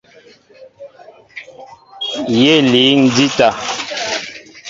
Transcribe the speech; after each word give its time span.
Yé 2.39 2.55
líŋ 2.71 2.99
jíta. 3.15 3.49